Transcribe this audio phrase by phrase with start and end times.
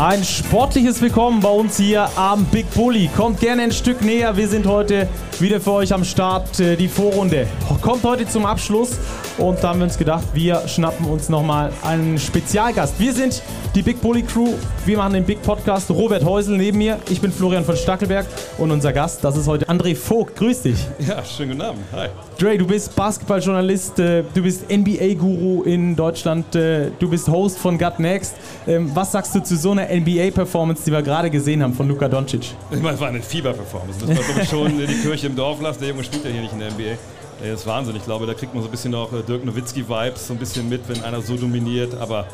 [0.00, 3.10] Ein sportliches Willkommen bei uns hier am Big Bully.
[3.14, 4.34] Kommt gerne ein Stück näher.
[4.34, 5.06] Wir sind heute
[5.40, 6.58] wieder für euch am Start.
[6.58, 7.46] Äh, die Vorrunde
[7.82, 8.96] kommt heute zum Abschluss.
[9.38, 12.94] Und da haben wir uns gedacht, wir schnappen uns nochmal einen Spezialgast.
[12.98, 13.42] Wir sind
[13.74, 14.48] die Big Bully Crew.
[14.84, 15.90] Wir machen den Big Podcast.
[15.90, 16.98] Robert Häusel neben mir.
[17.08, 18.26] Ich bin Florian von Stackelberg.
[18.58, 20.36] Und unser Gast, das ist heute André Vogt.
[20.36, 20.78] Grüß dich.
[21.08, 21.80] Ja, schönen guten Abend.
[21.92, 22.08] Hi.
[22.38, 23.98] Dre, du bist Basketballjournalist.
[23.98, 26.54] äh, Du bist NBA-Guru in Deutschland.
[26.54, 28.34] äh, Du bist Host von Gut Next.
[28.66, 32.08] Ähm, Was sagst du zu so einer NBA-Performance, die wir gerade gesehen haben von Luka
[32.08, 32.52] Doncic?
[32.70, 34.00] Ich meine, es war eine Fieber-Performance.
[34.06, 35.80] Das war schon die Kirche im Dorf lassen.
[35.80, 36.98] Der Junge spielt ja hier nicht in der NBA.
[37.42, 37.96] Der ist Wahnsinn.
[37.96, 40.68] Ich glaube, da kriegt man so ein bisschen auch äh, Dirk Nowitzki-Vibes so ein bisschen
[40.68, 41.94] mit, wenn einer so dominiert.
[41.98, 42.26] Aber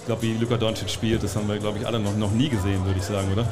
[0.00, 2.48] ich glaube, wie Luka Doncic spielt, das haben wir, glaube ich, alle noch, noch nie
[2.48, 3.46] gesehen, würde ich sagen, oder?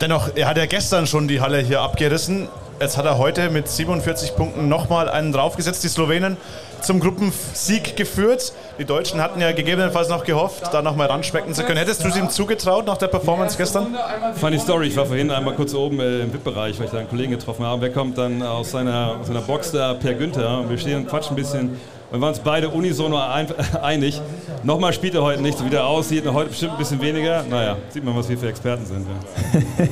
[0.00, 2.48] Dennoch, er hat ja gestern schon die Halle hier abgerissen.
[2.82, 5.84] Jetzt hat er heute mit 47 Punkten nochmal einen draufgesetzt.
[5.84, 6.36] Die Slowenen
[6.80, 8.52] zum Gruppensieg geführt.
[8.76, 11.76] Die Deutschen hatten ja gegebenenfalls noch gehofft, da nochmal ranschmecken zu können.
[11.76, 13.96] Hättest du es ihm zugetraut nach der Performance gestern?
[14.34, 17.08] Funny Story, ich war vorhin einmal kurz oben äh, im VIP-Bereich, weil ich da einen
[17.08, 17.82] Kollegen getroffen habe.
[17.82, 21.08] Wer kommt dann aus seiner, aus seiner Box da, Per Günther, und wir stehen und
[21.08, 21.80] quatschen ein bisschen.
[22.12, 23.46] Und wir waren uns beide unisono ein,
[23.82, 24.20] einig.
[24.64, 26.24] Nochmal spielt er heute nicht, so wie der aussieht.
[26.30, 27.42] Heute bestimmt ein bisschen weniger.
[27.48, 29.06] Naja, sieht man, was wir für Experten sind.
[29.08, 29.86] Ja.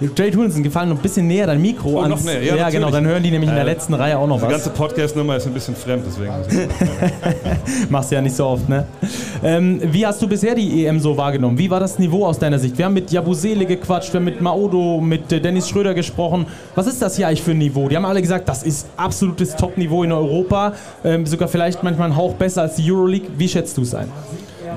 [0.16, 3.06] Jay Tulinson, gefallen noch ein bisschen näher dein Mikro Oh, näher, ja, ja genau, dann
[3.06, 4.50] hören die nämlich in der Äh, letzten Reihe auch noch Die was.
[4.50, 6.32] ganze Podcast-Nummer ist ein bisschen fremd, deswegen.
[7.90, 8.86] Machst du ja nicht so oft, ne?
[9.44, 11.58] Ähm, wie hast du bisher die EM so wahrgenommen?
[11.58, 12.76] Wie war das Niveau aus deiner Sicht?
[12.78, 16.46] Wir haben mit Jabusele gequatscht, wir haben mit Maodo, mit äh, Dennis Schröder gesprochen.
[16.74, 17.88] Was ist das hier eigentlich für ein Niveau?
[17.88, 20.72] Die haben alle gesagt, das ist absolutes Top-Niveau in Europa.
[21.04, 23.28] Ähm, sogar vielleicht manchmal ein Hauch besser als die Euroleague.
[23.36, 24.08] Wie schätzt du es ein?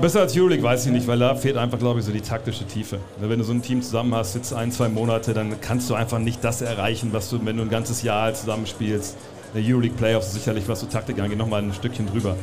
[0.00, 2.64] Besser als Euroleague weiß ich nicht, weil da fehlt einfach, glaube ich, so die taktische
[2.66, 2.98] Tiefe.
[3.20, 6.18] Wenn du so ein Team zusammen hast, sitzt ein, zwei Monate, dann kannst du einfach
[6.18, 9.16] nicht das erreichen, was du, wenn du ein ganzes Jahr zusammenspielst.
[9.54, 12.36] Der Euroleague Playoffs sicherlich, was so Taktik angeht, nochmal ein Stückchen drüber.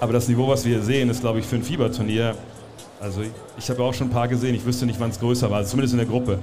[0.00, 2.34] Aber das Niveau, was wir hier sehen, ist, glaube ich, für ein Fieberturnier.
[3.00, 3.22] Also
[3.58, 5.70] ich, habe auch schon ein paar gesehen, ich wüsste nicht, wann es größer war, also
[5.70, 6.38] zumindest in der Gruppe.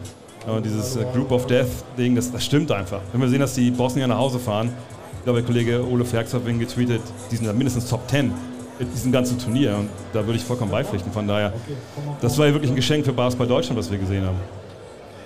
[0.47, 3.01] Und dieses äh, Group of Death-Ding, das, das stimmt einfach.
[3.11, 4.71] Wenn wir sehen, dass die Bosnier nach Hause fahren,
[5.25, 8.31] glaube, der Kollege Ole Ferks hat wegen getweetet, die sind da mindestens Top 10
[8.79, 9.75] in diesem ganzen Turnier.
[9.75, 11.11] Und da würde ich vollkommen beipflichten.
[11.11, 11.51] Von daher,
[12.21, 14.37] das war ja wirklich ein Geschenk für Basketball Deutschland, was wir gesehen haben.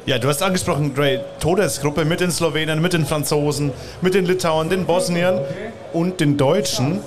[0.06, 3.72] Ja, du hast angesprochen, Dre, Todesgruppe mit den Slowenen, mit den Franzosen,
[4.02, 5.42] mit den Litauern, den Bosniern
[5.94, 7.00] und den Deutschen.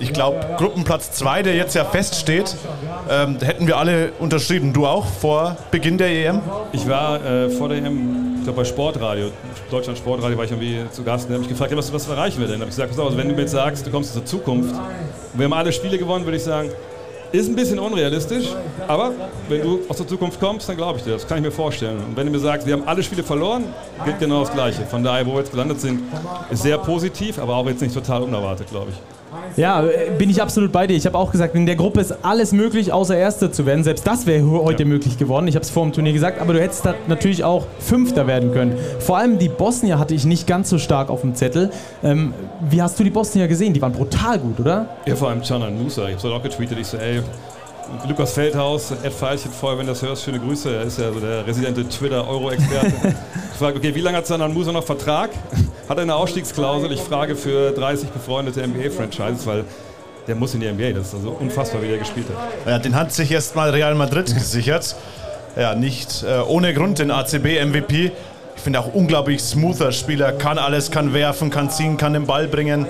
[0.00, 2.56] Ich glaube, Gruppenplatz 2, der jetzt ja feststeht,
[3.08, 4.72] ähm, hätten wir alle unterschrieben.
[4.72, 6.40] Du auch vor Beginn der EM?
[6.72, 9.30] Ich war äh, vor der EM, ich glaube bei Sportradio,
[9.70, 12.40] Deutschland Sportradio, war ich irgendwie zu Gast und habe mich gefragt, ja, was, was erreichen
[12.40, 12.56] wir denn?
[12.56, 14.74] Da habe ich gesagt, pass auf, wenn du mir jetzt sagst, du kommst zur Zukunft,
[14.74, 16.70] und wir haben alle Spiele gewonnen, würde ich sagen,
[17.30, 18.46] ist ein bisschen unrealistisch,
[18.86, 19.12] aber
[19.48, 21.98] wenn du aus der Zukunft kommst, dann glaube ich dir, das kann ich mir vorstellen.
[21.98, 23.64] Und wenn du mir sagst, wir haben alle Spiele verloren,
[24.04, 24.86] gilt genau das Gleiche.
[24.86, 26.00] Von daher, wo wir jetzt gelandet sind,
[26.50, 29.17] ist sehr positiv, aber auch jetzt nicht total unerwartet, glaube ich.
[29.56, 30.96] Ja, äh, bin ich absolut bei dir.
[30.96, 33.84] Ich habe auch gesagt, in der Gruppe ist alles möglich, außer Erster zu werden.
[33.84, 35.48] Selbst das wäre heute möglich geworden.
[35.48, 38.76] Ich habe es vor dem Turnier gesagt, aber du hättest natürlich auch Fünfter werden können.
[38.98, 41.70] Vor allem die Bosnier hatte ich nicht ganz so stark auf dem Zettel.
[42.02, 42.34] Ähm,
[42.68, 43.72] wie hast du die Bosnier gesehen?
[43.72, 44.88] Die waren brutal gut, oder?
[45.06, 46.08] Ja, vor allem Canan Musa.
[46.08, 46.78] Ich habe es auch getweetet.
[46.78, 47.22] Ich so, ey,
[48.06, 50.74] Lukas Feldhaus, Ed Feilchen vorher, wenn du das hörst, schöne Grüße.
[50.74, 52.92] Er ist ja so der residente Twitter-Euro-Experte.
[53.52, 55.30] ich frage, okay, wie lange hat Canan Musa noch Vertrag?
[55.88, 56.92] Hat er eine Ausstiegsklausel?
[56.92, 59.64] Ich frage für 30 befreundete NBA-Franchises, weil
[60.26, 60.92] der muss in die NBA.
[60.92, 62.68] Das ist also unfassbar, wie der gespielt hat.
[62.68, 64.94] Ja, den hat sich erstmal Real Madrid gesichert.
[65.56, 68.12] Ja, nicht äh, ohne Grund den ACB-MVP.
[68.54, 72.48] Ich finde auch unglaublich smoother Spieler, kann alles, kann werfen, kann ziehen, kann den Ball
[72.48, 72.86] bringen.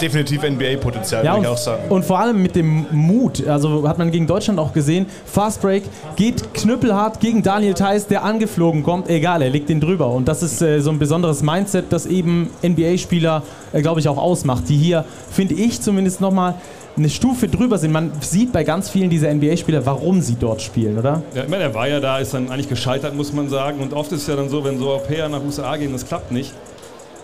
[0.00, 1.82] Definitiv NBA-Potenzial, Ja, würde ich auch sagen.
[1.88, 5.84] und vor allem mit dem Mut, also hat man gegen Deutschland auch gesehen, Fast Break
[6.16, 10.08] geht knüppelhart gegen Daniel Theiss, der angeflogen kommt, egal, er legt ihn drüber.
[10.10, 13.42] Und das ist äh, so ein besonderes Mindset, das eben NBA-Spieler,
[13.72, 16.54] äh, glaube ich, auch ausmacht, die hier, finde ich zumindest nochmal
[16.98, 17.92] eine Stufe drüber sind.
[17.92, 21.22] Man sieht bei ganz vielen dieser NBA-Spieler, warum sie dort spielen, oder?
[21.34, 23.80] Ja, ich meine, er war ja da, ist dann eigentlich gescheitert, muss man sagen.
[23.80, 26.32] Und oft ist es ja dann so, wenn so Europäer nach USA gehen, das klappt
[26.32, 26.54] nicht.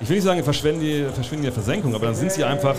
[0.02, 2.74] Ich will nicht sagen, verschwinden in der Versenkung, aber dann sind sie einfach,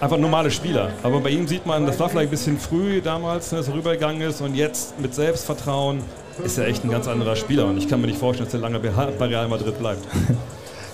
[0.00, 0.90] einfach normale Spieler.
[1.04, 3.74] Aber bei ihm sieht man, das war vielleicht ein bisschen früh damals, ne, dass er
[3.74, 6.00] rübergegangen ist und jetzt mit Selbstvertrauen
[6.44, 7.66] ist er echt ein ganz anderer Spieler.
[7.66, 10.04] Und ich kann mir nicht vorstellen, dass er lange bei Real Madrid bleibt.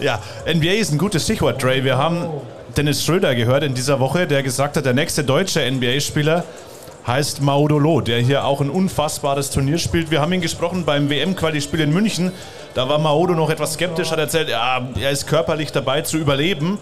[0.01, 1.83] Ja, NBA ist ein gutes Stichwort, Dre.
[1.83, 2.29] Wir haben
[2.77, 6.45] Dennis Schröder gehört in dieser Woche, der gesagt hat, der nächste deutsche NBA-Spieler
[7.05, 10.13] heißt Maudolo, der hier auch ein unfassbares Turnier spielt.
[10.13, 12.31] Wir haben ihn gesprochen beim WM-Quali-Spiel in München.
[12.79, 16.79] Da war Maudo noch etwas skeptisch, hat erzählt, ja, er ist körperlich dabei zu überleben.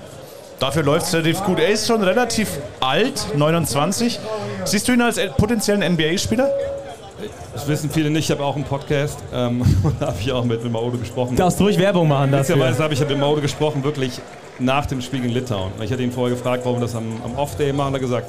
[0.59, 1.59] Dafür läuft es relativ gut.
[1.59, 2.51] Er ist schon relativ
[2.81, 4.21] alt, 29.
[4.67, 6.51] Siehst du ihn als potenziellen NBA-Spieler?
[7.55, 10.45] Das wissen viele nicht, ich habe auch einen Podcast ähm, und da habe ich auch
[10.45, 11.31] mit, mit Maude gesprochen.
[11.31, 12.57] Du darfst ruhig Werbung machen dafür.
[12.57, 14.21] Witzigerweise habe ich mit Maude gesprochen, wirklich
[14.59, 15.73] nach dem Spiel gegen Litauen.
[15.81, 17.95] Ich hatte ihn vorher gefragt, warum wir das am, am Off-Day machen.
[17.95, 18.29] Er hat gesagt,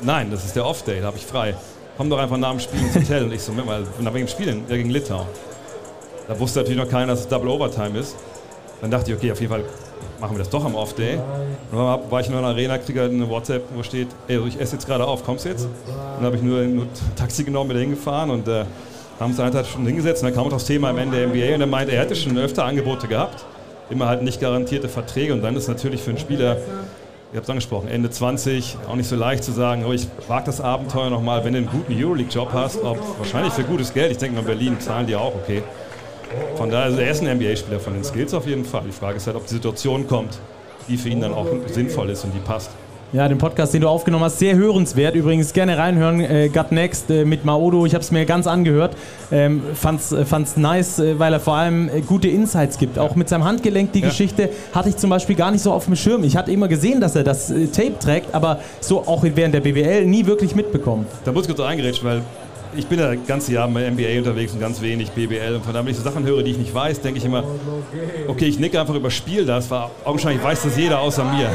[0.00, 1.54] nein, das ist der Off-Day, da habe ich frei.
[1.98, 3.24] komm doch einfach nach dem Spiel ins Hotel.
[3.24, 4.64] Und ich so, mal, nach welchem Spiel denn?
[4.70, 5.26] Ja, gegen Litauen.
[6.28, 8.16] Da wusste natürlich noch keiner, dass es Double Overtime ist.
[8.80, 9.64] Dann dachte ich, okay, auf jeden Fall
[10.20, 11.16] machen wir das doch am Off-Day.
[11.70, 14.46] Und dann war ich in der Arena, kriege halt eine WhatsApp, wo steht, ey, also
[14.46, 15.64] ich esse jetzt gerade auf, kommst jetzt?
[15.64, 15.72] Und
[16.16, 18.64] dann habe ich nur ein Taxi genommen, bin da hingefahren und äh,
[19.20, 21.54] haben uns eineinhalb Stunden hingesetzt und dann kam auch das Thema am Ende der NBA
[21.54, 23.44] und er meinte, er hätte schon öfter Angebote gehabt,
[23.90, 27.50] immer halt nicht garantierte Verträge und dann ist natürlich für einen Spieler, ihr habt es
[27.50, 31.44] angesprochen, Ende 20, auch nicht so leicht zu sagen, oh, ich wage das Abenteuer nochmal,
[31.44, 34.80] wenn du einen guten Euroleague-Job hast, ob, wahrscheinlich für gutes Geld, ich denke mal Berlin
[34.80, 35.62] zahlen die auch okay.
[36.56, 38.82] Von daher, also er ist ein NBA-Spieler von den Skills auf jeden Fall.
[38.86, 40.38] Die Frage ist halt, ob die Situation kommt,
[40.88, 42.70] die für ihn dann auch sinnvoll ist und die passt.
[43.14, 45.14] Ja, den Podcast, den du aufgenommen hast, sehr hörenswert.
[45.14, 46.18] Übrigens gerne reinhören.
[46.18, 47.86] Äh, Gut Next äh, mit Maodo.
[47.86, 48.96] Ich habe es mir ganz angehört.
[49.30, 52.98] Ähm, fand's, äh, fand's nice, äh, weil er vor allem äh, gute Insights gibt.
[52.98, 54.08] Auch mit seinem Handgelenk die ja.
[54.08, 56.24] Geschichte hatte ich zum Beispiel gar nicht so auf dem Schirm.
[56.24, 59.60] Ich hatte immer gesehen, dass er das äh, Tape trägt, aber so auch während der
[59.60, 61.06] BWL nie wirklich mitbekommen.
[61.24, 62.22] Da muss ich kurz eingerätscht, weil
[62.76, 65.56] ich bin ja das ganze Jahr bei NBA unterwegs und ganz wenig BBL.
[65.56, 67.44] Und von daher, wenn ich so Sachen höre, die ich nicht weiß, denke ich immer,
[68.28, 69.70] okay, ich nicke einfach über Spiel das.
[69.70, 71.50] War augenscheinlich weiß das jeder außer mir.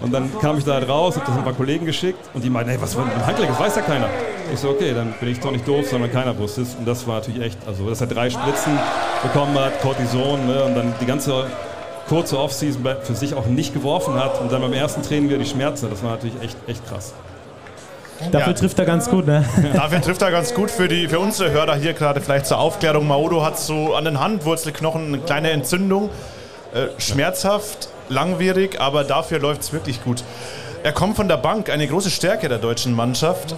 [0.00, 2.50] Und dann kam ich da halt raus, habe das ein paar Kollegen geschickt und die
[2.50, 3.56] meinten, hey, was war denn Handgelenk?
[3.56, 4.08] Das weiß ja keiner.
[4.52, 6.74] Ich so, okay, dann bin ich doch nicht doof, sondern keiner wusste es.
[6.74, 8.76] Und das war natürlich echt, also dass er drei Spritzen
[9.22, 11.46] bekommen hat, Cortison ne, und dann die ganze
[12.08, 15.46] kurze Offseason für sich auch nicht geworfen hat und dann beim ersten Training wieder die
[15.46, 15.88] Schmerzen.
[15.88, 17.14] Das war natürlich echt, echt krass.
[18.30, 18.58] Dafür ja.
[18.58, 19.44] trifft er ganz gut, ne?
[19.74, 23.06] Dafür trifft er ganz gut für, die, für unsere Hörer hier gerade vielleicht zur Aufklärung.
[23.06, 26.10] Maodo hat so an den Handwurzelknochen eine kleine Entzündung.
[26.74, 30.24] Äh, schmerzhaft, langwierig, aber dafür läuft es wirklich gut.
[30.82, 33.54] Er kommt von der Bank, eine große Stärke der deutschen Mannschaft.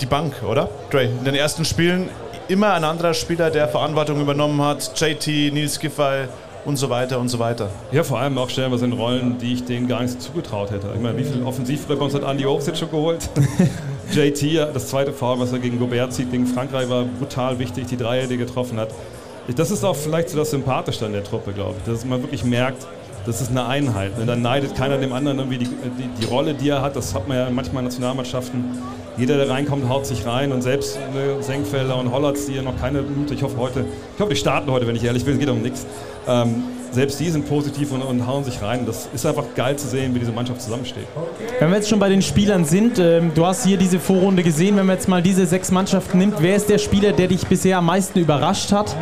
[0.00, 0.68] Die Bank, oder?
[0.90, 2.08] Dre, in den ersten Spielen
[2.48, 4.92] immer ein anderer Spieler, der Verantwortung übernommen hat.
[4.98, 6.28] JT, Nils Giffey,
[6.66, 7.70] und so weiter und so weiter.
[7.92, 10.88] Ja, vor allem auch stellenweise in Rollen, die ich denen gar nicht zugetraut hätte.
[10.94, 13.30] Ich meine, wie viel Offensivrebons hat Andy Obst jetzt schon geholt?
[14.12, 17.96] JT, das zweite Foul, was er gegen Gobert zieht, gegen Frankreich, war brutal wichtig, die
[17.96, 18.90] Dreier, die er getroffen hat.
[19.54, 22.44] Das ist auch vielleicht so das Sympathischste an der Truppe, glaube ich, dass man wirklich
[22.44, 22.84] merkt,
[23.26, 24.18] das ist eine Einheit.
[24.18, 24.26] Ne?
[24.26, 26.94] Dann neidet keiner dem anderen irgendwie die, die, die, Rolle, die er hat.
[26.96, 28.64] Das hat man ja manchmal in Nationalmannschaften.
[29.18, 32.78] Jeder, der reinkommt, haut sich rein und selbst ne, Senkfelder und Hollatz, die ja noch
[32.78, 35.40] keine Minute, ich hoffe heute, ich hoffe, die starten heute, wenn ich ehrlich bin, es
[35.40, 35.86] geht um nichts.
[36.28, 38.86] Ähm, selbst die sind positiv und, und, hauen sich rein.
[38.86, 41.06] Das ist einfach geil zu sehen, wie diese Mannschaft zusammensteht.
[41.58, 44.76] Wenn wir jetzt schon bei den Spielern sind, ähm, du hast hier diese Vorrunde gesehen,
[44.76, 47.78] wenn man jetzt mal diese sechs Mannschaften nimmt, wer ist der Spieler, der dich bisher
[47.78, 48.94] am meisten überrascht hat?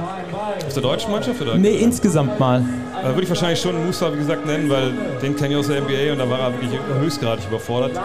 [0.66, 1.40] Aus der deutschen Mannschaft?
[1.40, 1.56] Oder?
[1.56, 2.64] Nee, insgesamt mal.
[3.04, 4.90] Da würde ich wahrscheinlich schon Musa, wie gesagt, nennen, weil
[5.20, 6.70] den kenne ich aus der NBA und da war er wirklich
[7.02, 8.00] höchstgradig überfordert.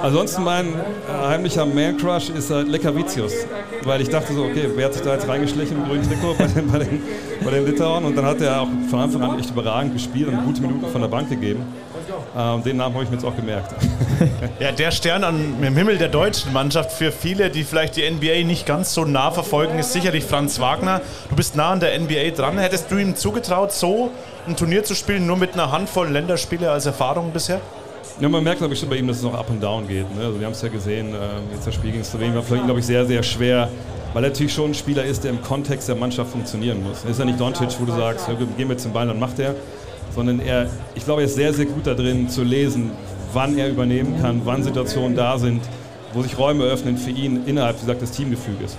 [0.00, 3.32] Ansonsten mein äh, heimlicher Man-Crush ist halt Lekavicius,
[3.82, 6.46] weil ich dachte so, okay, wer hat sich da jetzt reingeschlichen im grünen Trikot bei
[6.46, 7.02] den, bei den,
[7.44, 10.44] bei den Litauern und dann hat er auch von Anfang an echt überragend gespielt und
[10.44, 11.66] gute Minuten von der Bank gegeben.
[12.36, 13.74] Ähm, den Namen habe ich mir jetzt auch gemerkt.
[14.60, 18.46] Ja, der Stern an, im Himmel der deutschen Mannschaft für viele, die vielleicht die NBA
[18.46, 21.00] nicht ganz so nah verfolgen, ist sicherlich Franz Wagner.
[21.28, 22.56] Du bist nah an der NBA dran.
[22.58, 24.10] Hättest du ihm zugetraut, so
[24.46, 27.60] ein Turnier zu spielen, nur mit einer Handvoll Länderspiele als Erfahrung bisher?
[28.20, 30.14] Ja, man merkt, glaube ich, schon bei ihm, dass es noch up und down geht.
[30.14, 30.24] Ne?
[30.24, 31.18] Also wir haben es ja gesehen, äh,
[31.52, 33.68] jetzt das Spiel gegen Slowenien war für ihn, glaube ich, sehr, sehr schwer,
[34.12, 37.04] weil er natürlich schon ein Spieler ist, der im Kontext der Mannschaft funktionieren muss.
[37.04, 39.40] Er ist ja nicht Doncic, wo du sagst, ja, gehen wir zum Ball, dann macht
[39.40, 39.56] er.
[40.14, 42.90] Sondern er, ich glaube, er ist sehr, sehr gut darin zu lesen,
[43.32, 45.62] wann er übernehmen kann, wann Situationen da sind,
[46.12, 48.76] wo sich Räume öffnen für ihn innerhalb, wie gesagt, des Teamgefüges.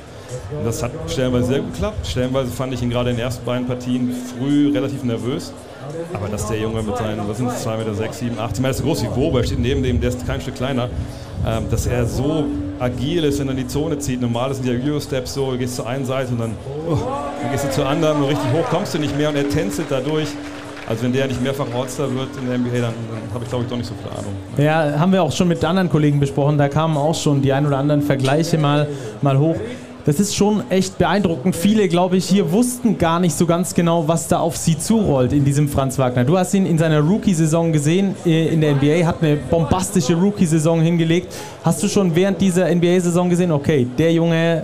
[0.58, 2.08] Und das hat stellenweise sehr gut geklappt.
[2.08, 5.54] Stellenweise fand ich ihn gerade in den ersten beiden Partien früh relativ nervös.
[6.14, 8.62] Aber dass der Junge mit seinen, was sind es, 2 Meter, 6, 7, 8, ich
[8.62, 10.90] meine, ist so groß wie Boba, steht neben dem, der ist kein Stück kleiner,
[11.46, 12.46] ähm, dass er so
[12.80, 14.20] agil ist, wenn er in die Zone zieht.
[14.20, 16.52] Normal sind ja Euro-Steps so, du gehst zur einen Seite und dann,
[16.90, 16.98] oh,
[17.42, 19.88] dann gehst du zur anderen und richtig hoch kommst du nicht mehr und er tänzelt
[19.90, 20.30] dadurch.
[20.88, 23.64] Also wenn der nicht mehrfach All-Star wird in der NBA, dann, dann habe ich glaube
[23.64, 24.34] ich doch nicht so viel Ahnung.
[24.58, 26.58] Ja, haben wir auch schon mit anderen Kollegen besprochen.
[26.58, 28.88] Da kamen auch schon die ein oder anderen Vergleiche mal,
[29.22, 29.56] mal hoch.
[30.06, 31.56] Das ist schon echt beeindruckend.
[31.56, 35.34] Viele, glaube ich, hier wussten gar nicht so ganz genau, was da auf sie zurollt
[35.34, 36.24] in diesem Franz Wagner.
[36.24, 40.82] Du hast ihn in seiner Rookie-Saison gesehen äh, in der NBA, hat eine bombastische Rookie-Saison
[40.82, 41.34] hingelegt.
[41.64, 44.64] Hast du schon während dieser NBA-Saison gesehen, okay, der Junge,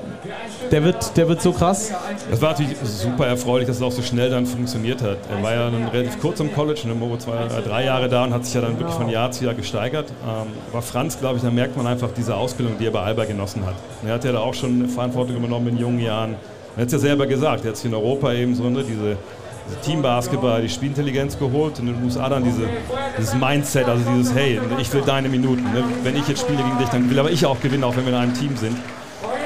[0.72, 1.92] der wird, der wird so krass.
[2.32, 5.18] Es war natürlich super erfreulich, dass es auch so schnell dann funktioniert hat.
[5.30, 8.46] Er war ja dann relativ kurz im College, nur zwei, drei Jahre da und hat
[8.46, 10.10] sich ja dann wirklich von Jahr zu Jahr gesteigert.
[10.10, 13.26] Ähm, aber Franz, glaube ich, da merkt man einfach diese Ausbildung, die er bei Alba
[13.26, 13.76] genossen hat.
[14.06, 16.36] Er hat ja da auch schon Verantwortung übernommen in jungen Jahren.
[16.78, 19.18] Er hat es ja selber gesagt, er hat sich in Europa eben so ne, diese,
[19.68, 22.64] diese Teambasketball, die Spielintelligenz geholt und in den USA dann diese,
[23.18, 25.64] dieses Mindset, also dieses, hey, ich will deine Minuten.
[25.64, 25.84] Ne?
[26.04, 28.14] Wenn ich jetzt spiele gegen dich, dann will aber ich auch gewinnen, auch wenn wir
[28.14, 28.78] in einem Team sind.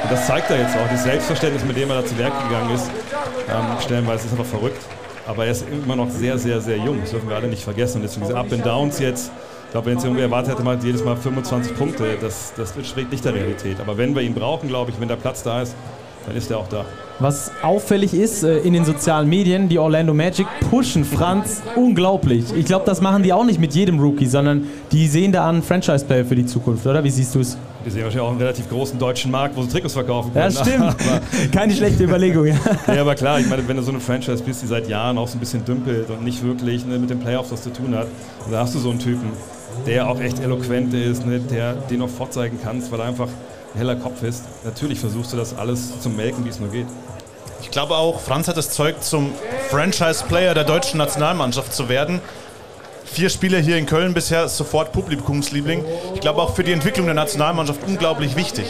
[0.06, 2.76] Und das zeigt er jetzt auch, das Selbstverständnis, mit dem er da zu Werk gegangen
[2.76, 2.92] ist.
[3.50, 4.78] Ähm, stellenweise ist einfach verrückt.
[5.26, 7.02] Aber er ist immer noch sehr, sehr, sehr jung.
[7.02, 7.98] Das dürfen wir alle nicht vergessen.
[7.98, 9.32] Und deswegen diese Up and Downs jetzt,
[9.72, 13.26] glaube, wenn es irgendwie erwartet hätte, man jedes Mal 25 Punkte, das, das entspricht nicht
[13.26, 13.80] der Realität.
[13.80, 15.76] Aber wenn wir ihn brauchen, glaube ich, wenn der Platz da ist,
[16.28, 16.86] dann ist er auch da.
[17.20, 22.44] Was auffällig ist äh, in den sozialen Medien, die Orlando Magic pushen Franz unglaublich.
[22.54, 25.64] Ich glaube, das machen die auch nicht mit jedem Rookie, sondern die sehen da an
[25.64, 27.02] Franchise-Player für die Zukunft, oder?
[27.04, 27.58] Wie siehst du es?
[27.86, 30.52] Die sehen wahrscheinlich auch einen relativ großen deutschen Markt, wo sie Trikots verkaufen können.
[30.52, 30.96] Ja, stimmt.
[31.54, 32.48] Keine schlechte Überlegung.
[32.48, 32.56] Ja.
[32.94, 35.28] ja, aber klar, ich meine, wenn du so eine Franchise bist, die seit Jahren auch
[35.28, 38.08] so ein bisschen dümpelt und nicht wirklich ne, mit den Playoffs was zu tun hat,
[38.52, 39.30] da hast du so einen Typen,
[39.86, 43.30] der auch echt eloquent ist, ne, der den auch vorzeigen kannst, weil er einfach
[43.76, 44.44] heller Kopf ist.
[44.64, 46.88] Natürlich versuchst du das alles zu melken, wie es nur geht.
[47.62, 49.32] Ich glaube auch, Franz hat das Zeug zum
[49.70, 52.22] Franchise-Player der deutschen Nationalmannschaft zu werden.
[53.06, 55.86] Vier Spieler hier in Köln bisher sofort Publikumsliebling.
[56.14, 58.66] Ich glaube auch für die Entwicklung der Nationalmannschaft unglaublich wichtig.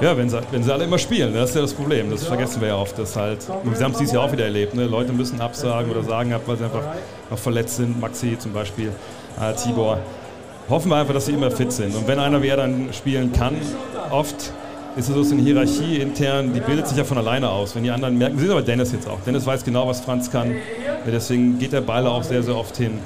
[0.00, 2.10] Ja, wenn sie, wenn sie alle immer spielen, das ist ja das Problem.
[2.10, 2.98] Das vergessen wir ja oft.
[2.98, 4.74] Das halt, wir haben es dieses Jahr auch wieder erlebt.
[4.74, 4.84] Ne?
[4.86, 6.82] Leute müssen absagen oder sagen ab, weil sie einfach
[7.30, 8.00] noch verletzt sind.
[8.00, 8.90] Maxi zum Beispiel,
[9.40, 9.98] äh, Tibor.
[10.68, 11.94] Hoffen wir einfach, dass sie immer fit sind.
[11.94, 13.56] Und wenn einer wie er dann spielen kann,
[14.10, 14.52] oft
[14.96, 17.74] ist es so eine Hierarchie intern, die bildet sich ja von alleine aus.
[17.76, 19.18] Wenn die anderen merken, wir sehen aber Dennis jetzt auch.
[19.26, 20.54] Dennis weiß genau, was Franz kann.
[21.06, 22.98] Deswegen geht der Ball auch sehr, sehr oft hin.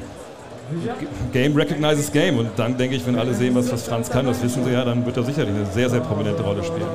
[1.33, 2.38] Game recognizes Game.
[2.38, 4.85] Und dann denke ich, wenn alle sehen, was, was Franz kann, das wissen sie ja,
[4.85, 6.87] dann wird er sicherlich eine sehr, sehr prominente Rolle spielen.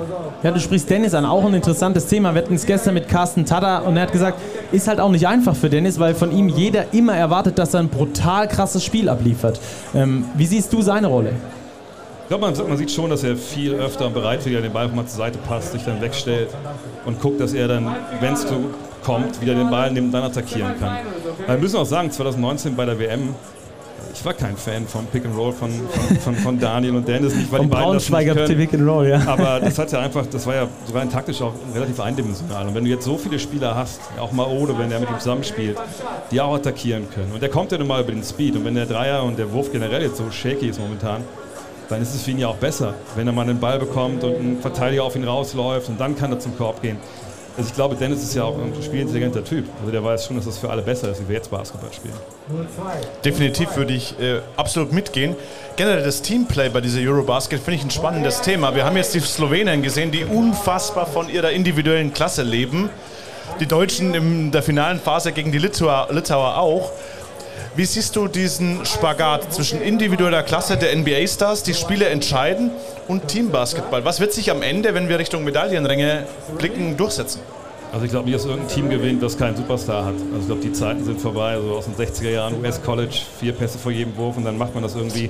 [0.43, 2.33] Ja, du sprichst Dennis an, auch ein interessantes Thema.
[2.33, 4.39] Wir hatten es gestern mit Carsten Tada und er hat gesagt,
[4.71, 7.81] ist halt auch nicht einfach für Dennis, weil von ihm jeder immer erwartet, dass er
[7.81, 9.59] ein brutal krasses Spiel abliefert.
[9.93, 11.33] Ähm, wie siehst du seine Rolle?
[12.25, 15.17] Ich glaube, man, man, sieht schon, dass er viel öfter bereitwilliger den Ball mal zur
[15.17, 16.49] Seite passt, sich dann wegstellt
[17.05, 18.47] und guckt, dass er dann, wenn es
[19.03, 20.97] kommt, wieder den Ball nimmt und dann attackieren kann.
[21.45, 23.35] Wir müssen auch sagen, 2019 bei der WM,
[24.11, 27.35] ich war kein Fan vom Pick and Roll von, von, von, von Daniel und Dennis,
[27.35, 28.57] nicht weil die beiden das nicht können.
[28.57, 29.21] Pick and Roll, ja.
[29.27, 32.67] Aber das hat ja einfach, das war ja so rein taktisch auch relativ eindimensional.
[32.67, 35.19] Und wenn du jetzt so viele Spieler hast, auch mal Ode, wenn der mit ihm
[35.19, 35.77] zusammenspielt,
[36.31, 37.33] die auch attackieren können.
[37.33, 38.55] Und der kommt ja nun mal über den Speed.
[38.55, 41.21] Und wenn der Dreier und der Wurf generell jetzt so shaky ist momentan,
[41.89, 44.33] dann ist es für ihn ja auch besser, wenn er mal einen Ball bekommt und
[44.33, 46.97] ein Verteidiger auf ihn rausläuft und dann kann er zum Korb gehen.
[47.57, 49.65] Also ich glaube, Dennis ist ja auch ein spielintelligenter Typ.
[49.79, 52.13] Also der weiß schon, dass das für alle besser ist, wie wir jetzt Basketball spielen.
[53.23, 55.37] Definitiv würde ich äh, absolut mitgehen.
[55.77, 58.75] Generell das Teamplay bei dieser Eurobasket finde ich ein spannendes Thema.
[58.75, 62.89] Wir haben jetzt die Slowenen gesehen, die unfassbar von ihrer individuellen Klasse leben.
[63.61, 66.91] Die Deutschen in der finalen Phase gegen die Litauer, Litauer auch.
[67.75, 72.71] Wie siehst du diesen Spagat zwischen individueller Klasse der NBA-Stars, die Spiele entscheiden,
[73.09, 74.05] und Teambasketball?
[74.05, 76.25] Was wird sich am Ende, wenn wir Richtung Medaillenränge
[76.57, 77.41] blicken, durchsetzen?
[77.91, 80.13] Also ich glaube nicht, dass irgendein Team gewinnt, das keinen Superstar hat.
[80.13, 81.51] Also ich glaube, die Zeiten sind vorbei.
[81.51, 84.73] Also aus den 60er Jahren US College, vier Pässe vor jedem Wurf und dann macht
[84.73, 85.29] man das irgendwie.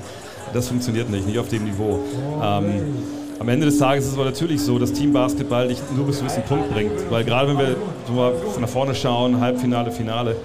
[0.54, 2.00] Das funktioniert nicht, nicht auf dem Niveau.
[2.44, 2.96] Ähm,
[3.40, 6.26] am Ende des Tages ist es aber natürlich so, dass Teambasketball dich nur bis zu
[6.26, 6.92] einem Punkt bringt.
[7.10, 7.76] Weil gerade wenn wir
[8.06, 10.36] so mal nach vorne schauen, Halbfinale, Finale,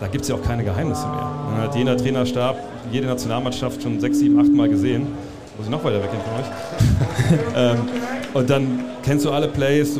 [0.00, 1.30] da gibt es ja auch keine Geheimnisse mehr.
[1.50, 2.56] Man hat jeder Trainerstab,
[2.90, 5.06] jede Nationalmannschaft schon sechs, sieben, acht Mal gesehen.
[5.56, 7.40] Muss ich noch weiter weggehen von euch?
[7.56, 7.88] ähm,
[8.34, 9.98] und dann kennst du alle Plays,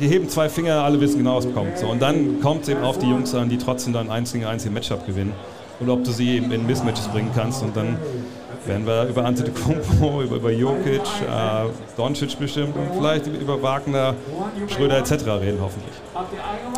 [0.00, 1.76] die heben zwei Finger, alle wissen genau, was kommt.
[1.76, 4.44] So, und dann kommt es eben auf die Jungs an, die trotzdem dann ein gegen
[4.44, 5.32] eins Matchup gewinnen.
[5.80, 7.62] Und ob du sie eben in Mismatches bringen kannst.
[7.62, 7.98] Und dann
[8.66, 14.14] werden wir über Antetokounmpo, über, über Jokic, äh, Doncic bestimmt und vielleicht über Wagner,
[14.68, 15.12] Schröder etc.
[15.40, 15.94] reden hoffentlich.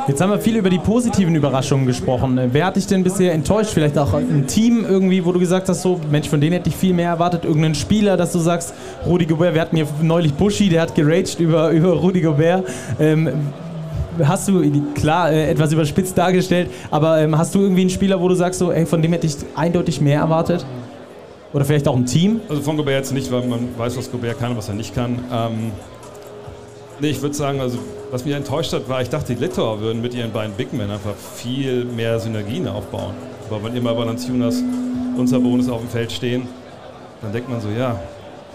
[0.06, 2.40] Jetzt haben wir viel über die positiven Überraschungen gesprochen.
[2.52, 3.70] Wer hat dich denn bisher enttäuscht?
[3.70, 6.76] Vielleicht auch ein Team irgendwie, wo du gesagt hast, so Mensch, von denen hätte ich
[6.76, 7.44] viel mehr erwartet.
[7.44, 8.74] Irgendeinen Spieler, dass du sagst,
[9.06, 12.68] Rudi Gobert, wir hatten hier neulich Buschi, der hat geraged über, über Rudi Gobert.
[12.98, 13.30] Ähm,
[14.22, 14.62] hast du,
[14.94, 18.58] klar, äh, etwas überspitzt dargestellt, aber ähm, hast du irgendwie einen Spieler, wo du sagst,
[18.58, 20.64] so, ey, von dem hätte ich eindeutig mehr erwartet?
[21.52, 22.40] Oder vielleicht auch ein Team?
[22.48, 24.94] Also von Gobert jetzt nicht, weil man weiß, was Gobert kann und was er nicht
[24.94, 25.18] kann.
[25.32, 25.72] Ähm,
[27.00, 27.78] nee, ich würde sagen, also
[28.10, 30.90] was mich enttäuscht hat, war, ich dachte, die Litauer würden mit ihren beiden Big Men
[30.90, 33.14] einfach viel mehr Synergien aufbauen.
[33.48, 34.62] Aber wenn immer Valanciunas
[35.16, 36.46] und Sabonis auf dem Feld stehen,
[37.20, 37.98] dann denkt man so, ja,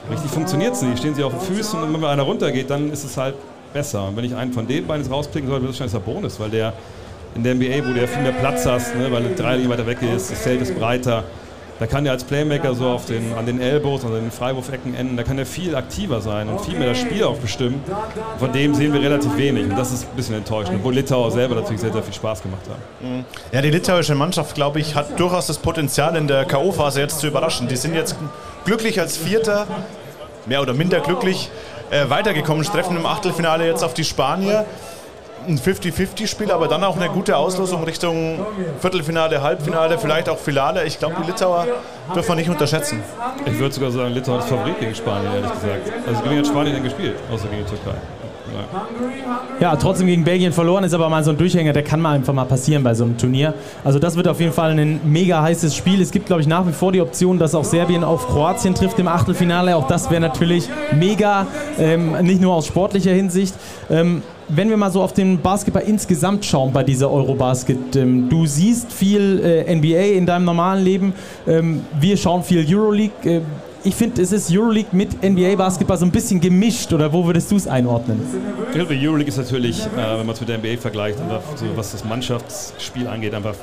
[0.10, 1.00] richtig funktioniert es nicht.
[1.00, 3.36] Stehen sie auf den Füßen und wenn mal einer runtergeht, dann ist es halt
[3.74, 4.08] besser.
[4.08, 6.74] Und wenn ich einen von den beiden rauspicken soll, wird es wahrscheinlich Sabonis, weil der
[7.36, 9.86] in der NBA, wo ja viel mehr Platz hast, ne, weil der drei Linie weiter
[9.86, 11.25] weg ist, das Feld ist breiter,
[11.79, 15.17] da kann er als Playmaker so auf den, an den Elbows, an den Freiwurfecken enden,
[15.17, 17.84] da kann er viel aktiver sein und viel mehr das Spiel aufbestimmen.
[18.39, 21.55] Von dem sehen wir relativ wenig und das ist ein bisschen enttäuschend, obwohl Litauer selber
[21.55, 23.17] natürlich sehr, sehr viel Spaß gemacht haben.
[23.17, 23.25] Mhm.
[23.51, 27.27] Ja, die litauische Mannschaft, glaube ich, hat durchaus das Potenzial in der K.O.-Phase jetzt zu
[27.27, 27.67] überraschen.
[27.67, 28.15] Die sind jetzt
[28.63, 29.67] glücklich als Vierter,
[30.46, 31.50] mehr oder minder glücklich,
[31.91, 34.65] äh, weitergekommen, treffen im Achtelfinale jetzt auf die Spanier
[35.48, 38.39] ein 50-50-Spiel, aber dann auch eine gute Auslosung Richtung
[38.80, 40.86] Viertelfinale, Halbfinale, vielleicht auch Finale.
[40.86, 41.68] Ich glaube, die Litauer
[42.13, 43.01] dürfen wir nicht unterschätzen.
[43.46, 45.92] Ich würde sogar sagen, Litauen ist Favorit gegen Spanien, ehrlich gesagt.
[46.08, 47.98] Also gegen Spanien denn gespielt, außer gegen die Türkei.
[49.60, 52.34] Ja, trotzdem gegen Belgien verloren ist aber mal so ein Durchhänger, der kann mal einfach
[52.34, 53.54] mal passieren bei so einem Turnier.
[53.84, 56.01] Also das wird auf jeden Fall ein mega heißes Spiel.
[56.01, 59.00] Es gibt, glaube ich, nach wie vor die Option, dass auch Serbien auf Kroatien trifft
[59.00, 59.75] im Achtelfinale.
[59.75, 61.48] Auch das wäre natürlich mega,
[61.80, 63.56] ähm, nicht nur aus sportlicher Hinsicht.
[63.89, 68.46] Ähm, wenn wir mal so auf den Basketball insgesamt schauen bei dieser Eurobasket, ähm, du
[68.46, 71.14] siehst viel äh, NBA in deinem normalen Leben,
[71.48, 73.14] ähm, wir schauen viel Euroleague.
[73.24, 73.42] Äh,
[73.84, 77.56] ich finde, es ist Euroleague mit NBA-Basketball so ein bisschen gemischt, oder wo würdest du
[77.56, 78.20] es einordnen?
[78.70, 81.66] Ich glaube, Euroleague ist natürlich, äh, wenn man es mit der NBA vergleicht, einfach so,
[81.75, 83.56] was das Mannschaftsspiel angeht, einfach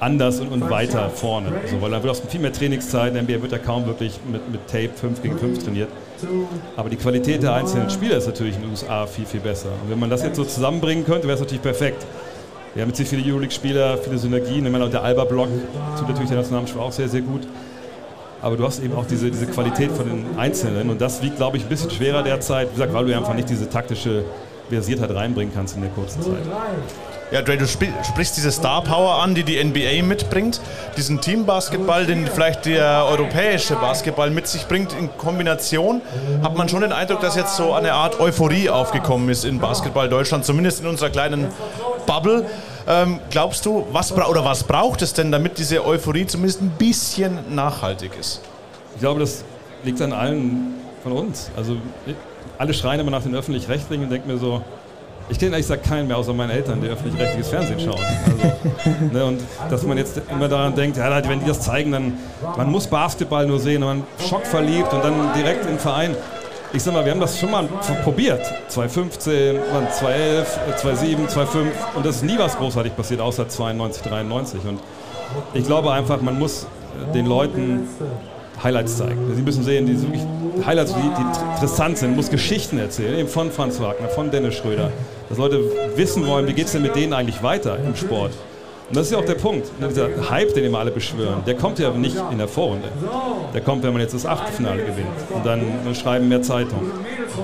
[0.00, 1.52] anders und, und weiter vorne.
[1.62, 3.14] Also, weil dann wird auch viel mehr Trainingszeit.
[3.14, 5.88] In der NBA wird ja kaum wirklich mit, mit Tape 5 gegen 5 trainiert.
[6.76, 9.68] Aber die Qualität der einzelnen Spieler ist natürlich in den USA viel, viel besser.
[9.82, 12.04] Und wenn man das jetzt so zusammenbringen könnte, wäre es natürlich perfekt.
[12.74, 14.66] Wir haben jetzt hier viele Euroleague-Spieler, viele Synergien.
[14.66, 15.48] Ich der Alba-Block
[15.98, 17.42] tut natürlich der Nationalmannschaft auch sehr, sehr gut.
[18.42, 21.56] Aber du hast eben auch diese, diese Qualität von den Einzelnen und das wiegt, glaube
[21.56, 24.24] ich, ein bisschen schwerer derzeit, wie gesagt, weil du einfach nicht diese taktische
[24.68, 26.44] Versiertheit reinbringen kannst in der kurzen Zeit.
[27.32, 30.60] Ja, Dre, du sprichst diese Star Power an, die die NBA mitbringt.
[30.96, 36.02] Diesen Teambasketball, den vielleicht der europäische Basketball mit sich bringt, in Kombination
[36.44, 40.08] hat man schon den Eindruck, dass jetzt so eine Art Euphorie aufgekommen ist in Basketball
[40.08, 41.48] Deutschland, zumindest in unserer kleinen
[42.06, 42.46] Bubble.
[42.86, 47.56] Ähm, glaubst du, was, oder was braucht es denn, damit diese Euphorie zumindest ein bisschen
[47.56, 48.40] nachhaltig ist?
[48.94, 49.42] Ich glaube, das
[49.82, 51.50] liegt an allen von uns.
[51.56, 51.76] Also
[52.56, 54.62] alle schreien immer nach den Öffentlich-Rechtlichen und denken mir so,
[55.28, 58.00] ich kenne ehrlich gesagt keinen mehr außer meinen Eltern, die öffentlich-rechtliches Fernsehen schauen.
[58.00, 59.40] Also, ne, und
[59.70, 62.14] dass man jetzt immer daran denkt, ja, wenn die das zeigen, dann
[62.56, 66.14] man muss Basketball nur sehen, und man schockverliebt und dann direkt im Verein.
[66.72, 67.68] Ich sag mal, wir haben das schon mal
[68.04, 68.44] probiert.
[68.68, 69.56] 2015,
[69.98, 74.60] 2011, 2007, 2005 und das ist nie was großartig passiert, außer 92, 93.
[74.64, 74.80] Und
[75.54, 76.66] ich glaube einfach, man muss
[77.14, 77.88] den Leuten
[78.62, 79.34] Highlights zeigen.
[79.34, 80.22] Sie müssen sehen, die wirklich
[80.64, 84.90] Highlights, die, die interessant sind, muss Geschichten erzählen, eben von Franz Wagner, von Dennis Schröder,
[85.28, 85.60] dass Leute
[85.96, 88.32] wissen wollen, wie geht es denn mit denen eigentlich weiter im Sport.
[88.88, 89.80] Und das ist ja auch der Punkt.
[89.80, 92.88] Ne, dieser Hype, den immer alle beschwören, der kommt ja nicht in der Vorrunde.
[93.52, 95.08] Der kommt, wenn man jetzt das Achtelfinale gewinnt.
[95.30, 95.62] Und dann,
[95.96, 96.92] schreiben mehr Zeitungen.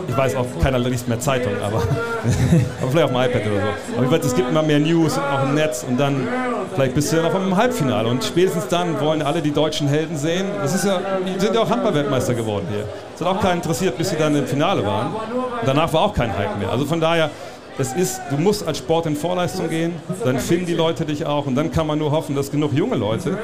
[0.06, 1.78] Ich weiß auch, keiner liest mehr Zeitungen, aber,
[2.80, 3.96] aber vielleicht auf dem iPad oder so.
[3.96, 6.28] Aber ich weiß, es gibt immer mehr News, auch im Netz und dann
[6.74, 8.08] vielleicht bist du ja noch im Halbfinale.
[8.08, 10.46] Und spätestens dann wollen alle die deutschen Helden sehen.
[10.60, 12.84] Das ist ja, die sind ja auch Handball-Weltmeister geworden hier.
[13.16, 15.08] Es hat auch keinen interessiert, bis sie dann im Finale waren.
[15.08, 16.70] Und danach war auch kein Hype mehr.
[16.70, 17.30] Also von daher,
[17.78, 19.92] es ist, du musst als Sport in Vorleistung gehen,
[20.24, 22.96] dann finden die Leute dich auch und dann kann man nur hoffen, dass genug junge
[22.96, 23.38] Leute,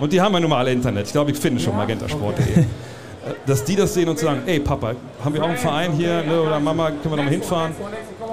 [0.00, 2.64] und die haben ja nun mal alle Internet, ich glaube, ich finde schon magentasport.de,
[3.46, 6.42] dass die das sehen und sagen, ey Papa, haben wir auch einen Verein hier ne,
[6.42, 7.72] oder Mama, können wir da mal hinfahren?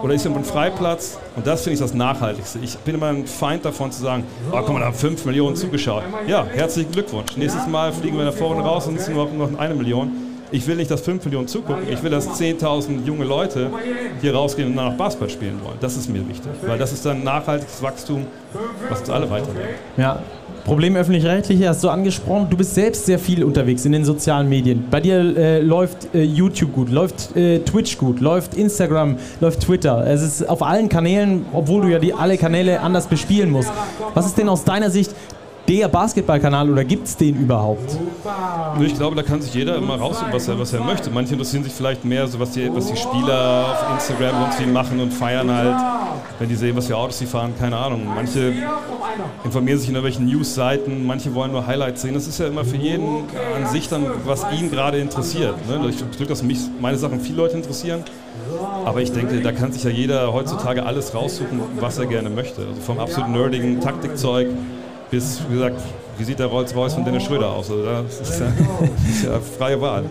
[0.02, 1.20] Oder ist hier ein Freiplatz?
[1.36, 2.60] Und das finde ich das Nachhaltigste.
[2.64, 5.56] Ich bin immer ein Feind davon zu sagen, oh guck mal, da haben 5 Millionen
[5.56, 6.04] zugeschaut.
[6.26, 7.36] Ja, herzlichen Glückwunsch.
[7.36, 10.29] Nächstes Mal fliegen wir da vorne raus und sind nur noch eine Million.
[10.52, 11.84] Ich will nicht, dass 5 Millionen zugucken.
[11.90, 13.70] Ich will, dass 10.000 junge Leute
[14.22, 15.78] hier rausgehen und dann noch Basketball spielen wollen.
[15.80, 18.26] Das ist mir wichtig, weil das ist dann nachhaltiges Wachstum,
[18.90, 19.68] was uns alle weiterbringt.
[19.98, 20.22] Ja.
[20.66, 22.48] Problem öffentlich-rechtliche hast du angesprochen.
[22.50, 24.86] Du bist selbst sehr viel unterwegs in den sozialen Medien.
[24.92, 30.06] Bei dir äh, läuft äh, YouTube gut, läuft äh, Twitch gut, läuft Instagram, läuft Twitter.
[30.06, 33.72] Es ist auf allen Kanälen, obwohl du ja die alle Kanäle anders bespielen musst.
[34.14, 35.16] Was ist denn aus deiner Sicht
[35.70, 37.96] der Basketballkanal oder gibt es den überhaupt?
[38.82, 41.12] Ich glaube, da kann sich jeder immer raussuchen, was er, was er möchte.
[41.12, 45.00] Manche interessieren sich vielleicht mehr, so was, die, was die Spieler auf Instagram irgendwie machen
[45.00, 45.76] und feiern halt,
[46.40, 48.02] wenn die sehen, was für Autos sie fahren, keine Ahnung.
[48.16, 48.52] Manche
[49.44, 52.16] informieren sich in irgendwelchen News-Seiten, manche wollen nur Highlights sehen.
[52.16, 55.56] Das ist ja immer für jeden an sich dann, was ihn gerade interessiert.
[55.68, 55.88] Ne?
[55.88, 58.04] Ich Glück, dass mich meine Sachen viele Leute interessieren.
[58.86, 62.62] Aber ich denke, da kann sich ja jeder heutzutage alles raussuchen, was er gerne möchte.
[62.62, 64.48] Also vom absolut nerdigen Taktikzeug
[65.10, 65.82] bis, wie gesagt,
[66.18, 67.70] wie sieht der Rolls-Royce von Dennis Schröder aus?
[67.72, 70.06] Also das ist ja, das ist ja freie Wahl.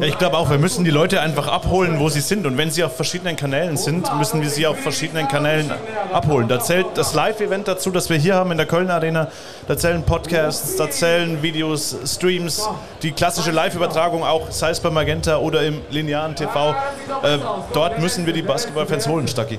[0.00, 2.46] Ja, ich glaube auch, wir müssen die Leute einfach abholen, wo sie sind.
[2.46, 5.70] Und wenn sie auf verschiedenen Kanälen sind, müssen wir sie auf verschiedenen Kanälen
[6.10, 6.48] abholen.
[6.48, 9.28] Da zählt das Live-Event dazu, das wir hier haben in der Kölner Arena.
[9.68, 12.66] Da zählen Podcasts, da zählen Videos, Streams,
[13.02, 16.70] die klassische Live-Übertragung auch, sei es bei Magenta oder im linearen TV.
[17.22, 17.38] Äh,
[17.74, 19.58] dort müssen wir die Basketballfans holen, Stacki.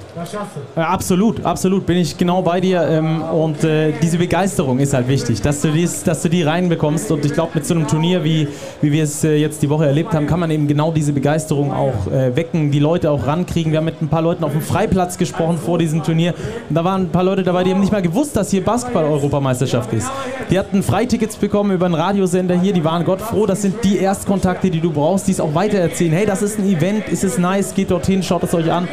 [0.75, 1.85] Ja, absolut, absolut.
[1.85, 2.81] Bin ich genau bei dir.
[2.81, 7.11] Ähm, und äh, diese Begeisterung ist halt wichtig, dass du, dies, dass du die reinbekommst.
[7.11, 8.47] Und ich glaube, mit so einem Turnier, wie,
[8.81, 11.71] wie wir es äh, jetzt die Woche erlebt haben, kann man eben genau diese Begeisterung
[11.71, 13.71] auch äh, wecken, die Leute auch rankriegen.
[13.71, 16.33] Wir haben mit ein paar Leuten auf dem Freiplatz gesprochen vor diesem Turnier.
[16.69, 19.93] Und da waren ein paar Leute dabei, die haben nicht mal gewusst, dass hier Basketball-Europameisterschaft
[19.93, 20.09] ist.
[20.49, 23.45] Die hatten Freitickets bekommen über einen Radiosender hier, die waren Gott froh.
[23.45, 26.13] Das sind die Erstkontakte, die du brauchst, die es auch weitererzählen.
[26.13, 28.87] Hey, das ist ein Event, ist es nice, geht dorthin, schaut es euch an.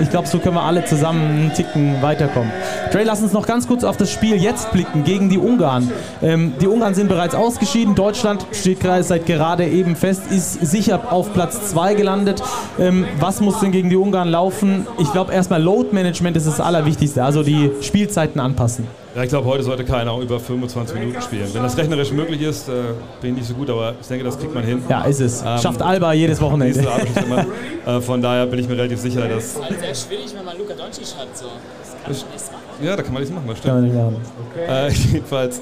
[0.00, 2.50] Ich glaube, so können wir alle zusammen einen Ticken weiterkommen.
[2.90, 5.90] Dre, lass uns noch ganz kurz auf das Spiel jetzt blicken gegen die Ungarn.
[6.22, 7.94] Ähm, die Ungarn sind bereits ausgeschieden.
[7.94, 12.42] Deutschland steht seit gerade eben fest, ist sicher auf Platz 2 gelandet.
[12.80, 14.88] Ähm, was muss denn gegen die Ungarn laufen?
[14.98, 18.88] Ich glaube erstmal Load Management ist das Allerwichtigste, also die Spielzeiten anpassen.
[19.14, 21.48] Ja, ich glaube, heute sollte keiner über 25 Minuten spielen.
[21.52, 22.72] Wenn das rechnerisch möglich ist, äh,
[23.20, 24.82] bin ich nicht so gut, aber ich denke, das kriegt man hin.
[24.88, 25.42] Ja, ist es.
[25.42, 26.80] Ähm, Schafft Alba jedes Wochenende.
[26.80, 27.46] Immer,
[27.98, 29.54] äh, von daher bin ich mir relativ sicher, dass.
[29.54, 31.28] Das ist halt sehr schwierig, wenn man Luka Doncic hat.
[31.38, 31.46] So.
[31.46, 32.63] Das kann man nichts machen.
[32.82, 33.74] Ja, da kann man nichts machen, das stimmt.
[33.74, 34.68] Kann man nicht machen.
[34.68, 35.60] Äh, jedenfalls,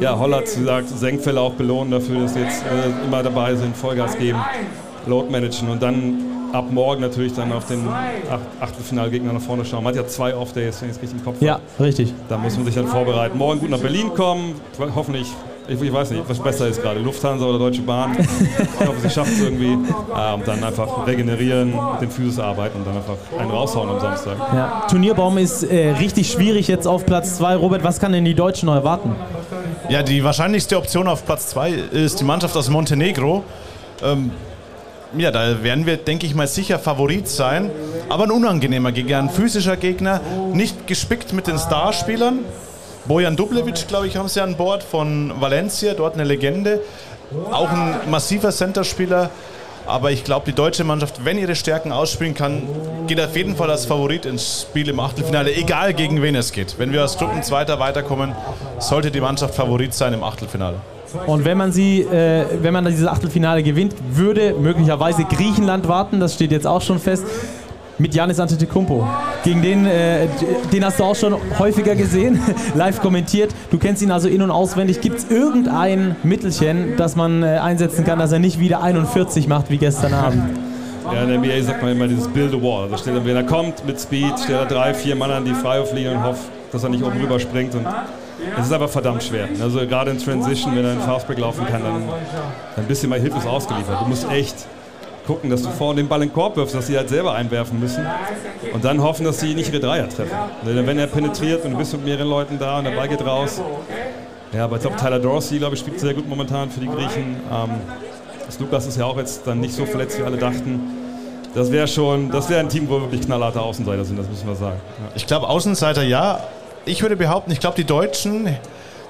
[0.00, 4.16] ja, Holland sagt, Senkfälle auch belohnen dafür, dass sie jetzt äh, immer dabei sind, Vollgas
[4.18, 4.38] geben,
[5.06, 6.18] Load managen und dann
[6.52, 7.88] ab morgen natürlich dann auf den
[8.60, 9.82] Achtelfinalgegner nach vorne schauen.
[9.82, 11.46] Man hat ja zwei Off-Days, wenn ich es richtig im Kopf habe.
[11.46, 12.12] Ja, richtig.
[12.28, 13.38] Da muss man sich dann vorbereiten.
[13.38, 14.54] Morgen gut nach Berlin kommen,
[14.94, 15.32] hoffentlich
[15.68, 18.16] ich, ich, weiß nicht, was besser ist gerade, Lufthansa oder Deutsche Bahn.
[18.18, 19.72] ich hoffe, sie schafft es irgendwie.
[19.72, 24.00] Äh, und dann einfach regenerieren, mit den Physis arbeiten und dann einfach einen raushauen am
[24.00, 24.36] Samstag.
[24.52, 24.86] Ja.
[24.88, 27.56] Turnierbaum ist äh, richtig schwierig jetzt auf Platz 2.
[27.56, 29.14] Robert, was kann denn die Deutschen noch erwarten?
[29.88, 33.44] Ja, die wahrscheinlichste Option auf Platz 2 ist die Mannschaft aus Montenegro.
[34.02, 34.30] Ähm,
[35.16, 37.70] ja, da werden wir, denke ich mal, sicher Favorit sein.
[38.08, 40.20] Aber ein unangenehmer Gegner, ein physischer Gegner,
[40.52, 42.40] nicht gespickt mit den Starspielern.
[43.04, 46.80] Bojan Dublevic, glaube ich, haben sie an Bord von Valencia, dort eine Legende.
[47.50, 49.30] Auch ein massiver Centerspieler.
[49.86, 52.62] Aber ich glaube, die deutsche Mannschaft, wenn ihre Stärken ausspielen kann,
[53.08, 56.78] geht auf jeden Fall als Favorit ins Spiel im Achtelfinale, egal gegen wen es geht.
[56.78, 58.36] Wenn wir als Gruppenzweiter weiterkommen,
[58.78, 60.76] sollte die Mannschaft Favorit sein im Achtelfinale.
[61.26, 66.34] Und wenn man sie, äh, wenn man dieses Achtelfinale gewinnt, würde möglicherweise Griechenland warten, das
[66.34, 67.24] steht jetzt auch schon fest,
[68.02, 69.06] mit Janis Antetokounmpo.
[69.44, 70.26] Gegen den, äh,
[70.72, 72.40] den hast du auch schon häufiger gesehen,
[72.74, 73.54] live kommentiert.
[73.70, 75.00] Du kennst ihn also in- und auswendig.
[75.00, 79.70] Gibt es irgendein Mittelchen, das man äh, einsetzen kann, dass er nicht wieder 41 macht
[79.70, 80.42] wie gestern Abend?
[81.04, 82.84] Ja, in der NBA sagt man immer dieses Build a Wall.
[82.84, 85.54] Also stellt er, wenn er kommt mit Speed, stellt er drei, vier Mann an, die
[85.54, 87.74] frei aufliegen und hofft, dass er nicht oben rüber springt.
[87.74, 87.86] Und
[88.58, 89.48] es ist aber verdammt schwer.
[89.60, 92.02] Also gerade in Transition, wenn er einen Fastbreak laufen kann, dann,
[92.76, 94.00] dann bist du mal hilflos ausgeliefert.
[94.00, 94.66] Du musst echt
[95.32, 97.80] gucken, dass du vorne den Ball in den Korb wirfst, dass sie halt selber einwerfen
[97.80, 98.06] müssen
[98.72, 100.36] und dann hoffen, dass sie nicht ihre Dreier treffen.
[100.62, 103.60] Wenn er penetriert und du bist mit mehreren Leuten da und der Ball geht raus.
[104.52, 107.36] Ja, aber ich glaube, Tyler Dorsey, glaube ich, spielt sehr gut momentan für die Griechen.
[107.50, 107.70] Ähm,
[108.44, 110.80] das Lukas ist ja auch jetzt dann nicht so verletzt, wie alle dachten.
[111.54, 114.54] Das wäre schon, das wäre ein Team, wo wirklich knallharte Außenseiter sind, das müssen wir
[114.54, 114.76] sagen.
[114.98, 115.12] Ja.
[115.14, 116.40] Ich glaube, Außenseiter ja,
[116.84, 118.56] ich würde behaupten, ich glaube, die Deutschen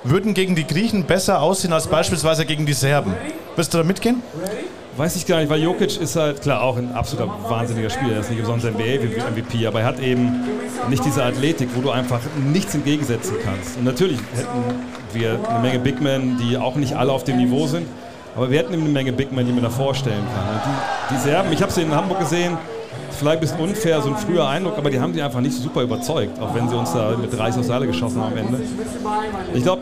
[0.05, 3.15] würden gegen die Griechen besser aussehen als beispielsweise gegen die Serben.
[3.57, 4.23] Wirst du da mitgehen?
[4.95, 8.13] Weiß ich gar nicht, weil Jokic ist halt klar auch ein absoluter wahnsinniger Spieler.
[8.15, 10.45] Er ist nicht umsonst NBA-MVP, aber er hat eben
[10.91, 12.21] nicht diese Athletik, wo du einfach
[12.53, 13.79] nichts entgegensetzen kannst.
[13.79, 14.65] Und natürlich hätten
[15.15, 17.87] wir eine Menge Big Men, die auch nicht alle auf dem Niveau sind,
[18.37, 20.61] aber wir hätten eben eine Menge Big Men, die man da vorstellen kann.
[21.09, 22.59] Die, die Serben, ich habe sie in Hamburg gesehen,
[23.13, 25.63] vielleicht ein bisschen unfair, so ein früher Eindruck, aber die haben sie einfach nicht so
[25.63, 28.61] super überzeugt, auch wenn sie uns da mit 30 aus Seile geschossen haben am Ende.
[29.55, 29.81] Ich glaube,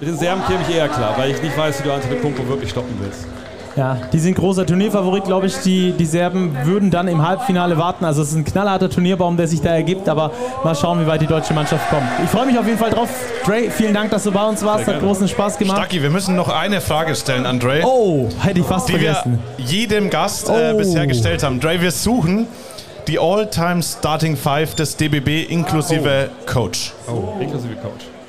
[0.00, 2.70] mit den Serben käme ich eher klar, weil ich nicht weiß, wie du Antetokounmpo wirklich
[2.70, 3.28] stoppen willst.
[3.76, 5.56] Ja, die sind großer Turnierfavorit, glaube ich.
[5.58, 8.04] Die, die Serben würden dann im Halbfinale warten.
[8.04, 10.08] Also es ist ein knallharter Turnierbaum, der sich da ergibt.
[10.08, 10.32] Aber
[10.64, 12.02] mal schauen, wie weit die deutsche Mannschaft kommt.
[12.24, 13.08] Ich freue mich auf jeden Fall drauf.
[13.44, 14.86] Dre, vielen Dank, dass du bei uns warst.
[14.86, 15.78] Hat großen Spaß gemacht.
[15.78, 17.82] Stacki, wir müssen noch eine Frage stellen an Dre.
[17.84, 19.38] Oh, hätte ich fast die vergessen.
[19.56, 20.78] wir jedem Gast äh, oh.
[20.78, 21.60] bisher gestellt haben.
[21.60, 22.46] Dre, wir suchen
[23.06, 26.50] die All-Time Starting Five des DBB inklusive oh.
[26.52, 26.92] Coach.
[27.08, 28.19] Oh, inklusive Coach.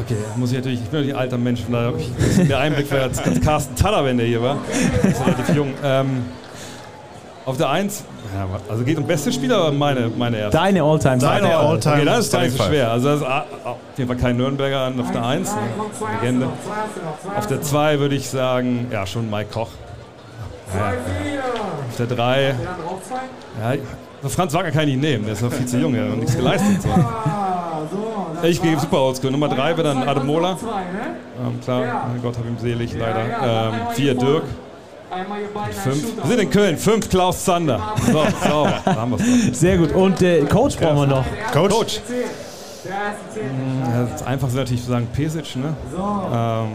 [0.00, 2.86] Okay, muss ich natürlich, ich bin natürlich ein alter Mensch, von daher ich mehr Einblick
[2.86, 4.58] für als, als Carsten Taller, wenn der hier war.
[5.02, 5.74] Das ist relativ jung.
[5.84, 6.24] Ähm,
[7.46, 8.04] auf der 1,
[8.34, 10.56] ja, also geht um beste Spieler oder meine, meine erste?
[10.58, 11.18] Deine Alltime.
[11.18, 11.94] Deine Alltime.
[11.94, 12.90] Okay, das ist gar nicht so schwer.
[12.90, 15.54] Also das ist auf jeden Fall kein Nürnberger auf der 1,
[16.20, 16.48] Legende.
[17.36, 19.70] Auf der 2 würde ich sagen, ja, schon Mike Koch.
[20.74, 20.94] Ja, ja.
[21.88, 22.54] Auf der 3,
[23.60, 26.10] ja, Franz Wagner kann ich nicht nehmen, der ist noch viel zu jung, der hat
[26.10, 26.82] noch nichts geleistet.
[26.82, 26.88] So.
[28.42, 29.30] Ich gehe super oldschool.
[29.30, 30.52] Nummer 3 wäre dann Ademola.
[30.52, 33.72] Ähm, klar, mein Gott, hab ihm selig leider.
[33.72, 34.44] Ähm, vier Dirk.
[35.82, 36.16] Fünf.
[36.16, 36.76] Wir sind in Köln.
[36.76, 37.94] Fünf Klaus Zander.
[38.06, 38.80] So, sauber.
[38.84, 39.92] Da haben wir's Sehr gut.
[39.92, 41.24] Und äh, Coach brauchen wir noch.
[41.52, 41.74] Coach?
[41.74, 42.00] Coach.
[42.88, 45.74] Ja, das Einfachste natürlich zu sagen Pesic, ne?
[46.32, 46.72] Ähm,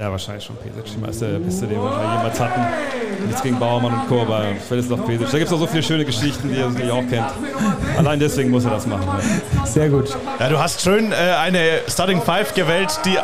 [0.00, 0.84] ja, wahrscheinlich schon Pesic.
[0.94, 2.60] Die meiste Beste, den wir wahrscheinlich jemals hatten.
[3.26, 5.30] Nichts gegen Bauermann und Co., aber Svetislav Pesic.
[5.30, 7.26] Da gibt es noch so viele schöne Geschichten, die ihr sicherlich auch kennt.
[7.98, 9.06] Allein deswegen muss er das machen.
[9.56, 9.66] Ja.
[9.66, 10.16] Sehr gut.
[10.38, 13.18] Ja, du hast schön äh, eine Starting Five gewählt, die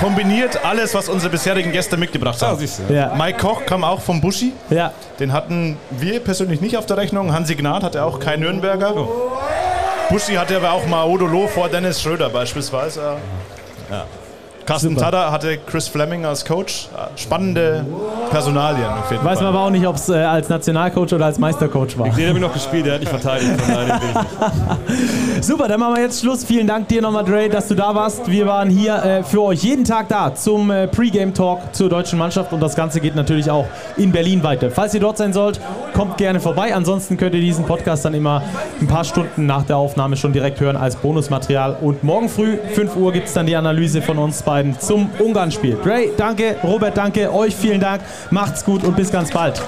[0.00, 2.64] kombiniert alles, was unsere bisherigen Gäste mitgebracht haben.
[2.88, 3.14] Ja, ja.
[3.16, 4.52] Mike Koch kam auch vom Buschi.
[4.70, 4.92] Ja.
[5.18, 7.32] Den hatten wir persönlich nicht auf der Rechnung.
[7.32, 8.94] Hansi Gnad hatte auch kein Nürnberger.
[8.96, 9.08] Oh.
[10.08, 13.16] Buschi hatte aber auch Maodo Loh vor Dennis Schröder beispielsweise.
[13.90, 14.06] Ja.
[14.66, 15.02] Carsten Super.
[15.02, 16.88] Tada hatte Chris Fleming als Coach.
[17.14, 17.86] Spannende
[18.30, 19.46] Personalien auf jeden Weiß man Fall.
[19.46, 22.08] aber auch nicht, ob es äh, als Nationalcoach oder als Meistercoach war.
[22.08, 23.50] Den habe ich noch gespielt, der hat nicht verteidigt.
[25.40, 26.44] Super, dann machen wir jetzt Schluss.
[26.44, 28.28] Vielen Dank dir nochmal, Dre, dass du da warst.
[28.30, 32.52] Wir waren hier äh, für euch jeden Tag da zum äh, Pre-Game-Talk zur deutschen Mannschaft
[32.52, 34.70] und das Ganze geht natürlich auch in Berlin weiter.
[34.70, 35.60] Falls ihr dort sein sollt,
[35.94, 36.74] kommt gerne vorbei.
[36.74, 38.42] Ansonsten könnt ihr diesen Podcast dann immer
[38.80, 41.76] ein paar Stunden nach der Aufnahme schon direkt hören als Bonusmaterial.
[41.80, 45.76] Und morgen früh, 5 Uhr, gibt es dann die Analyse von uns beiden zum Ungarn-Spiel.
[45.82, 46.56] Dre, danke.
[46.64, 47.30] Robert, danke.
[47.30, 48.00] Euch vielen Dank.
[48.30, 49.60] Macht's gut und bis ganz bald.